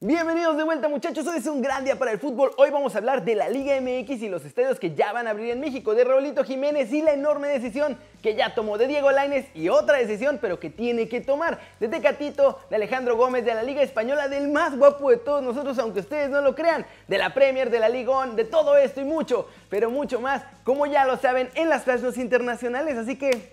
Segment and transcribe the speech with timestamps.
[0.00, 2.52] Bienvenidos de vuelta muchachos, hoy es un gran día para el fútbol.
[2.56, 5.30] Hoy vamos a hablar de la Liga MX y los estadios que ya van a
[5.30, 9.10] abrir en México, de Raulito Jiménez y la enorme decisión que ya tomó de Diego
[9.10, 13.54] Lainez y otra decisión pero que tiene que tomar de Tecatito, de Alejandro Gómez, de
[13.54, 17.18] la Liga Española, del más guapo de todos nosotros, aunque ustedes no lo crean, de
[17.18, 21.06] la Premier, de la Ligón, de todo esto y mucho, pero mucho más, como ya
[21.06, 22.96] lo saben, en las plazas internacionales.
[22.96, 23.52] Así que,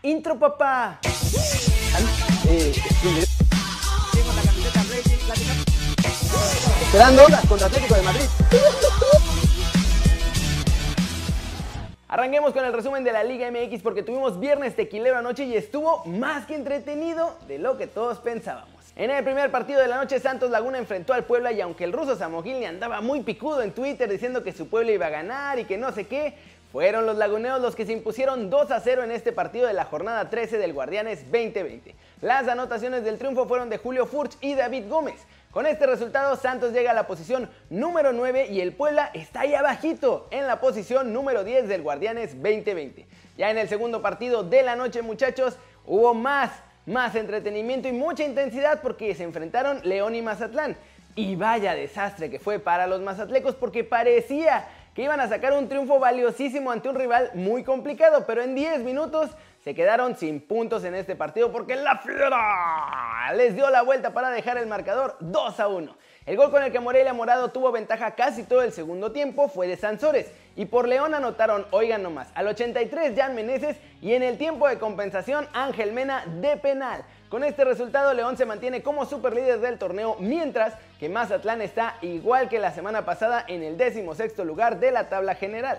[0.00, 1.00] intro papá.
[2.48, 2.72] Eh,
[5.34, 8.24] Esperando contra Atlético de Madrid.
[12.08, 16.04] Arranquemos con el resumen de la Liga MX porque tuvimos viernes tequilero anoche y estuvo
[16.04, 18.70] más que entretenido de lo que todos pensábamos.
[18.94, 21.92] En el primer partido de la noche, Santos Laguna enfrentó al Puebla y aunque el
[21.92, 25.64] ruso Samogil andaba muy picudo en Twitter diciendo que su pueblo iba a ganar y
[25.64, 26.34] que no sé qué,
[26.70, 29.84] fueron los laguneos los que se impusieron 2 a 0 en este partido de la
[29.84, 31.94] jornada 13 del Guardianes 2020.
[32.24, 35.26] Las anotaciones del triunfo fueron de Julio Furch y David Gómez.
[35.50, 39.54] Con este resultado, Santos llega a la posición número 9 y el Puebla está ahí
[39.54, 43.06] abajito, en la posición número 10 del Guardianes 2020.
[43.36, 46.50] Ya en el segundo partido de la noche, muchachos, hubo más,
[46.86, 50.78] más entretenimiento y mucha intensidad porque se enfrentaron León y Mazatlán.
[51.16, 55.68] Y vaya desastre que fue para los mazatlecos porque parecía que iban a sacar un
[55.68, 59.30] triunfo valiosísimo ante un rival muy complicado, pero en 10 minutos
[59.64, 64.28] se quedaron sin puntos en este partido porque la Fiera les dio la vuelta para
[64.28, 65.96] dejar el marcador 2 a 1.
[66.26, 69.66] El gol con el que Morelia Morado tuvo ventaja casi todo el segundo tiempo fue
[69.66, 74.36] de Sansores y por León anotaron, oigan nomás, al 83 Jan Meneses y en el
[74.36, 77.02] tiempo de compensación Ángel Mena de penal.
[77.30, 82.50] Con este resultado León se mantiene como superlíder del torneo mientras que Mazatlán está igual
[82.50, 85.78] que la semana pasada en el décimo sexto lugar de la tabla general.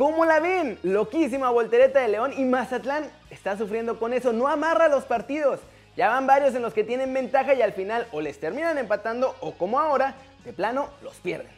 [0.00, 0.78] ¿Cómo la ven?
[0.82, 5.60] Loquísima voltereta de León y Mazatlán está sufriendo con eso, no amarra los partidos.
[5.94, 9.36] Ya van varios en los que tienen ventaja y al final o les terminan empatando
[9.40, 10.14] o como ahora,
[10.46, 11.52] de plano, los pierden.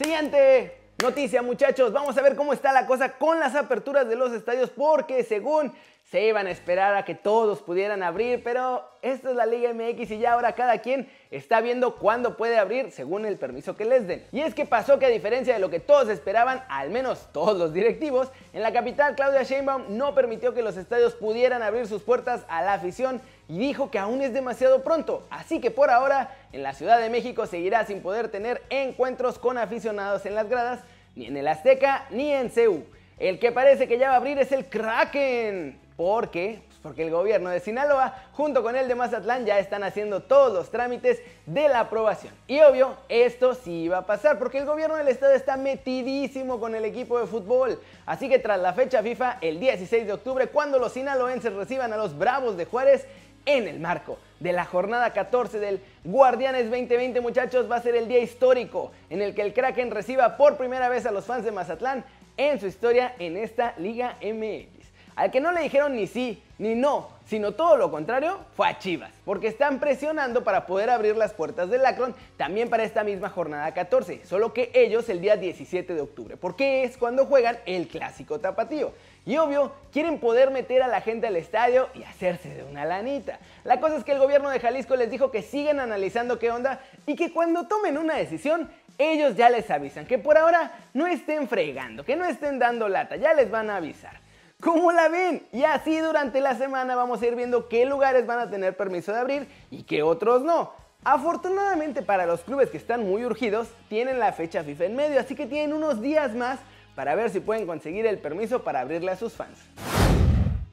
[0.00, 4.32] Siguiente noticia muchachos, vamos a ver cómo está la cosa con las aperturas de los
[4.32, 5.72] estadios porque según
[6.10, 10.10] se iban a esperar a que todos pudieran abrir, pero esto es la Liga MX
[10.12, 14.06] y ya ahora cada quien está viendo cuándo puede abrir según el permiso que les
[14.06, 14.24] den.
[14.32, 17.58] Y es que pasó que a diferencia de lo que todos esperaban, al menos todos
[17.58, 22.02] los directivos, en la capital Claudia Sheinbaum no permitió que los estadios pudieran abrir sus
[22.02, 26.34] puertas a la afición y dijo que aún es demasiado pronto, así que por ahora
[26.52, 30.80] en la Ciudad de México seguirá sin poder tener encuentros con aficionados en las gradas,
[31.14, 32.84] ni en el Azteca ni en CEU.
[33.18, 35.87] El que parece que ya va a abrir es el Kraken.
[35.98, 36.62] ¿Por qué?
[36.68, 40.52] Pues porque el gobierno de Sinaloa junto con el de Mazatlán ya están haciendo todos
[40.52, 42.32] los trámites de la aprobación.
[42.46, 46.76] Y obvio, esto sí va a pasar porque el gobierno del estado está metidísimo con
[46.76, 47.80] el equipo de fútbol.
[48.06, 51.96] Así que tras la fecha FIFA, el 16 de octubre, cuando los sinaloenses reciban a
[51.96, 53.04] los Bravos de Juárez,
[53.44, 58.06] en el marco de la jornada 14 del Guardianes 2020 muchachos va a ser el
[58.06, 61.50] día histórico en el que el Kraken reciba por primera vez a los fans de
[61.50, 62.04] Mazatlán
[62.36, 64.77] en su historia en esta Liga MX.
[65.18, 68.78] Al que no le dijeron ni sí ni no, sino todo lo contrario, fue a
[68.78, 73.28] Chivas, porque están presionando para poder abrir las puertas del Lacron también para esta misma
[73.28, 77.88] jornada 14, solo que ellos el día 17 de octubre, porque es cuando juegan el
[77.88, 78.92] clásico tapatío.
[79.26, 83.40] Y obvio, quieren poder meter a la gente al estadio y hacerse de una lanita.
[83.64, 86.80] La cosa es que el gobierno de Jalisco les dijo que siguen analizando qué onda
[87.06, 91.48] y que cuando tomen una decisión, ellos ya les avisan, que por ahora no estén
[91.48, 94.27] fregando, que no estén dando lata, ya les van a avisar.
[94.60, 95.46] ¿Cómo la ven?
[95.52, 99.12] Y así durante la semana vamos a ir viendo qué lugares van a tener permiso
[99.12, 100.72] de abrir y qué otros no.
[101.04, 105.36] Afortunadamente para los clubes que están muy urgidos, tienen la fecha FIFA en medio, así
[105.36, 106.58] que tienen unos días más
[106.96, 109.60] para ver si pueden conseguir el permiso para abrirle a sus fans.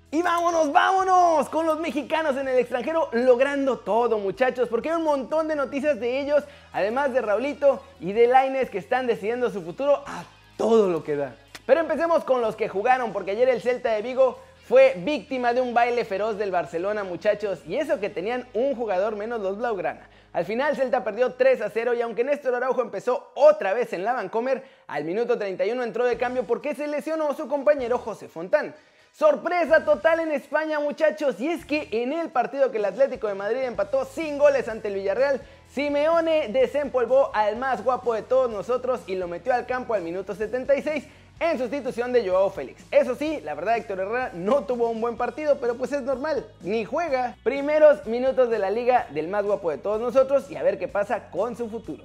[0.10, 5.04] Y vámonos, vámonos con los mexicanos en el extranjero logrando todo muchachos, porque hay un
[5.04, 9.62] montón de noticias de ellos, además de Raulito y de Laines que están decidiendo su
[9.62, 10.24] futuro a
[10.58, 11.36] todo lo que da.
[11.66, 15.62] Pero empecemos con los que jugaron, porque ayer el Celta de Vigo fue víctima de
[15.62, 20.08] un baile feroz del Barcelona, muchachos, y eso que tenían un jugador menos los Blaugrana.
[20.34, 24.04] Al final Celta perdió 3 a 0 y aunque Néstor Araujo empezó otra vez en
[24.04, 28.76] la Vancomer, al minuto 31 entró de cambio porque se lesionó su compañero José Fontán.
[29.14, 33.34] Sorpresa total en España muchachos y es que en el partido que el Atlético de
[33.34, 35.40] Madrid empató sin goles ante el Villarreal,
[35.70, 40.36] Simeone desempolvó al más guapo de todos nosotros y lo metió al campo al minuto
[40.36, 41.06] 76
[41.40, 42.84] en sustitución de Joao Félix.
[42.92, 46.46] Eso sí, la verdad Héctor Herrera no tuvo un buen partido, pero pues es normal,
[46.62, 47.36] ni juega.
[47.44, 50.88] Primeros minutos de la liga del más guapo de todos nosotros y a ver qué
[50.88, 52.04] pasa con su futuro.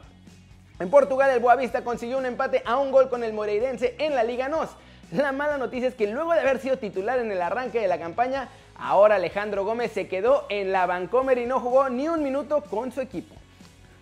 [0.79, 4.25] En Portugal el Boavista consiguió un empate a un gol con el Moreirense en la
[4.25, 4.71] Liga NOS.
[5.13, 7.99] La mala noticia es que luego de haber sido titular en el arranque de la
[7.99, 8.49] campaña,
[8.83, 12.91] Ahora Alejandro Gómez se quedó en la Vancomer y no jugó ni un minuto con
[12.91, 13.35] su equipo.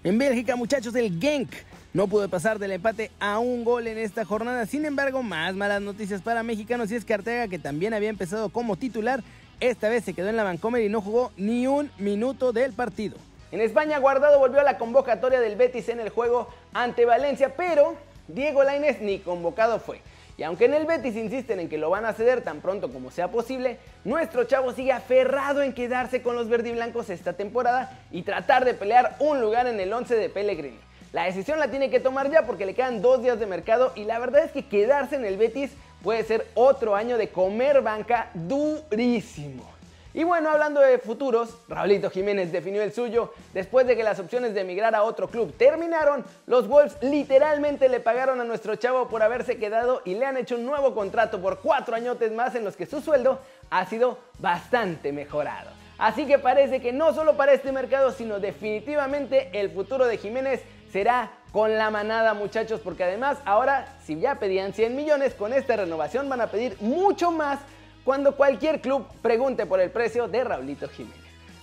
[0.04, 1.50] En Bélgica, muchachos, el Genk
[1.98, 4.66] no pudo pasar del empate a un gol en esta jornada.
[4.66, 8.50] Sin embargo, más malas noticias para mexicanos y es que Arteaga, que también había empezado
[8.50, 9.20] como titular,
[9.58, 13.16] esta vez se quedó en la Vancomer y no jugó ni un minuto del partido.
[13.50, 17.96] En España, Guardado volvió a la convocatoria del Betis en el juego ante Valencia, pero
[18.28, 20.00] Diego Lainez ni convocado fue.
[20.36, 23.10] Y aunque en el Betis insisten en que lo van a ceder tan pronto como
[23.10, 28.64] sea posible, nuestro chavo sigue aferrado en quedarse con los verdiblancos esta temporada y tratar
[28.64, 30.87] de pelear un lugar en el 11 de Pellegrini.
[31.12, 34.04] La decisión la tiene que tomar ya porque le quedan dos días de mercado y
[34.04, 35.70] la verdad es que quedarse en el Betis
[36.02, 39.64] puede ser otro año de comer banca durísimo.
[40.12, 43.32] Y bueno, hablando de futuros, Raulito Jiménez definió el suyo.
[43.54, 48.00] Después de que las opciones de emigrar a otro club terminaron, los Wolves literalmente le
[48.00, 51.60] pagaron a nuestro chavo por haberse quedado y le han hecho un nuevo contrato por
[51.60, 53.38] cuatro añotes más en los que su sueldo
[53.70, 55.70] ha sido bastante mejorado.
[55.98, 60.62] Así que parece que no solo para este mercado, sino definitivamente el futuro de Jiménez
[60.92, 65.76] será con la manada muchachos, porque además ahora si ya pedían 100 millones, con esta
[65.76, 67.58] renovación van a pedir mucho más
[68.04, 71.18] cuando cualquier club pregunte por el precio de Raulito Jiménez.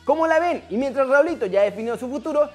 [0.05, 0.63] ¿Cómo la ven?
[0.69, 2.49] Y mientras Raulito ya definió su futuro,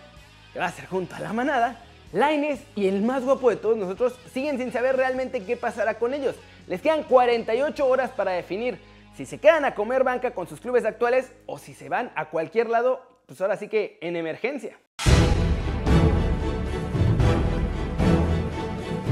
[0.53, 1.81] que va a ser junto a la manada,
[2.13, 6.13] Laines y el más guapo de todos nosotros siguen sin saber realmente qué pasará con
[6.13, 6.35] ellos.
[6.67, 8.81] Les quedan 48 horas para definir
[9.17, 12.31] si se quedan a comer banca con sus clubes actuales o si se van a
[12.31, 14.77] cualquier lado, pues ahora sí que en emergencia.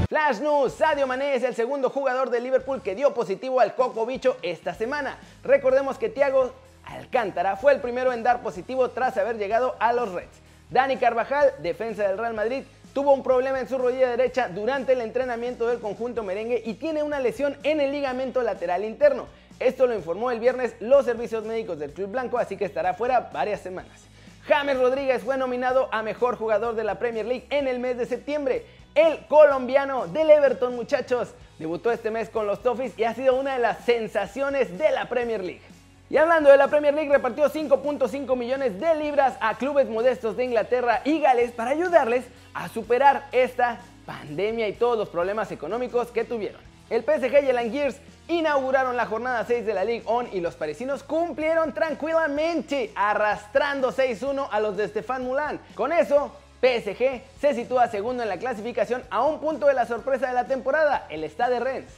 [0.09, 4.07] Flash News, Sadio Mané es el segundo jugador de Liverpool que dio positivo al coco
[4.07, 5.19] bicho esta semana.
[5.43, 6.51] Recordemos que Thiago
[6.83, 10.41] Alcántara fue el primero en dar positivo tras haber llegado a los Reds.
[10.71, 15.01] Dani Carvajal, defensa del Real Madrid, tuvo un problema en su rodilla derecha durante el
[15.01, 19.27] entrenamiento del conjunto merengue y tiene una lesión en el ligamento lateral interno.
[19.59, 23.29] Esto lo informó el viernes los servicios médicos del Club Blanco, así que estará fuera
[23.31, 24.09] varias semanas.
[24.47, 28.07] James Rodríguez fue nominado a mejor jugador de la Premier League en el mes de
[28.07, 28.65] septiembre.
[28.95, 33.53] El colombiano del Everton, muchachos, debutó este mes con los Toffees y ha sido una
[33.53, 35.61] de las sensaciones de la Premier League.
[36.09, 40.45] Y hablando de la Premier League, repartió 5.5 millones de libras a clubes modestos de
[40.45, 42.25] Inglaterra y Gales para ayudarles
[42.55, 46.61] a superar esta pandemia y todos los problemas económicos que tuvieron.
[46.89, 47.97] El PSG y el Angiers
[48.27, 54.47] inauguraron la jornada 6 de la Ligue On y los parisinos cumplieron tranquilamente, arrastrando 6-1
[54.51, 55.59] a los de Stefan Moulin.
[55.75, 60.27] Con eso, PSG se sitúa segundo en la clasificación a un punto de la sorpresa
[60.27, 61.91] de la temporada, el Stade Rennes.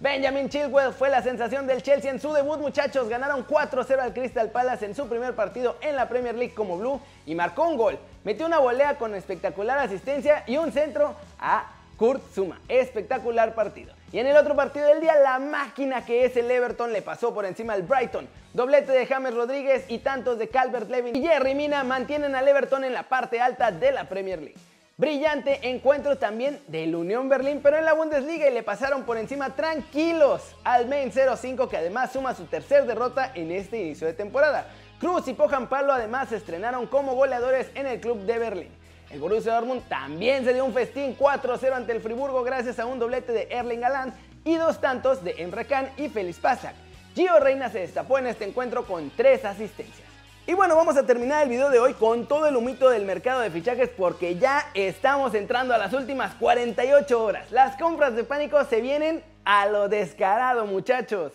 [0.00, 3.08] Benjamin Chilwell fue la sensación del Chelsea en su debut, muchachos.
[3.08, 7.00] Ganaron 4-0 al Crystal Palace en su primer partido en la Premier League como Blue
[7.24, 7.96] y marcó un gol.
[8.24, 11.70] Metió una volea con espectacular asistencia y un centro a
[12.02, 12.60] Kurt Zuma.
[12.68, 13.94] Espectacular partido.
[14.10, 17.32] Y en el otro partido del día, la máquina que es el Everton le pasó
[17.32, 18.26] por encima al Brighton.
[18.54, 22.82] Doblete de James Rodríguez y tantos de Calvert Levin y Jerry Mina mantienen al Everton
[22.82, 24.58] en la parte alta de la Premier League.
[24.96, 29.54] Brillante encuentro también del Unión Berlín, pero en la Bundesliga y le pasaron por encima
[29.54, 34.66] tranquilos al Main 05 que además suma su tercer derrota en este inicio de temporada.
[34.98, 38.81] Cruz y Pojan Palo además estrenaron como goleadores en el club de Berlín.
[39.12, 42.98] El Borussia Dortmund también se dio un festín 4-0 ante el Friburgo gracias a un
[42.98, 46.74] doblete de Erling Haaland y dos tantos de Emre Can y Félix Pasak.
[47.14, 50.08] Gio Reina se destapó en este encuentro con tres asistencias.
[50.46, 53.42] Y bueno, vamos a terminar el video de hoy con todo el humito del mercado
[53.42, 57.52] de fichajes porque ya estamos entrando a las últimas 48 horas.
[57.52, 61.34] Las compras de pánico se vienen a lo descarado, muchachos.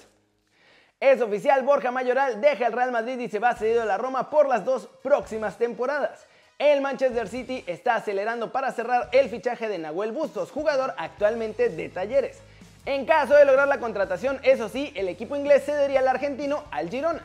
[1.00, 4.32] Es oficial, Borja Mayoral deja el Real Madrid y se va cedido a la Roma
[4.32, 6.27] por las dos próximas temporadas.
[6.60, 11.88] El Manchester City está acelerando para cerrar el fichaje de Nahuel Bustos, jugador actualmente de
[11.88, 12.40] Talleres.
[12.88, 16.90] En caso de lograr la contratación, eso sí, el equipo inglés cedería al argentino al
[16.90, 17.22] Girona.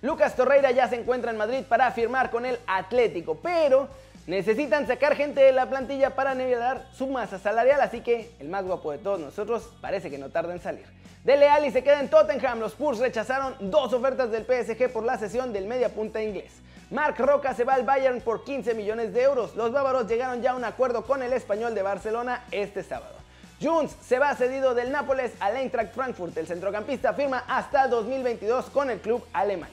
[0.00, 3.88] Lucas Torreira ya se encuentra en Madrid para firmar con el Atlético, pero
[4.26, 8.64] necesitan sacar gente de la plantilla para nivelar su masa salarial, así que el más
[8.64, 11.01] guapo de todos nosotros parece que no tarda en salir.
[11.24, 15.18] Dele Alli se queda en Tottenham, los Spurs rechazaron dos ofertas del PSG por la
[15.18, 16.50] sesión del media punta inglés.
[16.90, 19.54] Marc Roca se va al Bayern por 15 millones de euros.
[19.54, 23.14] Los bávaros llegaron ya a un acuerdo con el español de Barcelona este sábado.
[23.62, 26.36] Junts se va cedido del Nápoles al Eintracht Frankfurt.
[26.36, 29.70] El centrocampista firma hasta 2022 con el club alemán.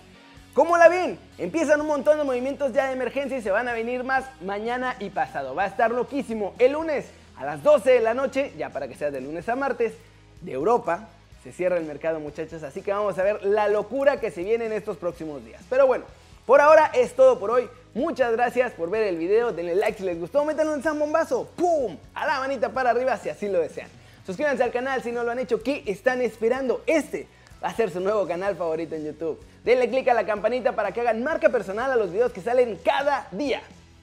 [0.53, 1.18] ¿Cómo la ven?
[1.39, 4.96] Empiezan un montón de movimientos ya de emergencia y se van a venir más mañana
[5.00, 5.56] y pasado.
[5.56, 6.53] Va a estar loquísimo.
[6.60, 9.56] El lunes a las 12 de la noche, ya para que sea de lunes a
[9.56, 9.94] martes,
[10.41, 11.10] de Europa,
[11.43, 14.65] se cierra el mercado muchachos, así que vamos a ver la locura que se viene
[14.65, 15.62] en estos próximos días.
[15.69, 16.05] Pero bueno,
[16.46, 17.69] por ahora es todo por hoy.
[17.93, 21.98] Muchas gracias por ver el video, denle like si les gustó, métanle un zambombazo, ¡pum!
[22.13, 23.89] A la manita para arriba si así lo desean.
[24.25, 26.84] Suscríbanse al canal si no lo han hecho, ¿qué están esperando?
[26.86, 27.27] Este
[27.63, 29.39] va a ser su nuevo canal favorito en YouTube.
[29.63, 32.79] Denle click a la campanita para que hagan marca personal a los videos que salen
[32.84, 33.62] cada día.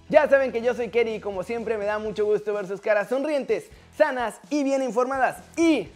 [0.09, 2.81] Ya saben que yo soy Kerry y como siempre me da mucho gusto ver sus
[2.81, 3.64] caras sonrientes,
[3.97, 5.38] sanas y bien informadas.
[5.57, 5.88] Y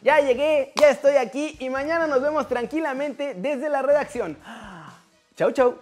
[0.00, 4.36] ya llegué, ya estoy aquí y mañana nos vemos tranquilamente desde la redacción.
[5.36, 5.78] Chau, chau.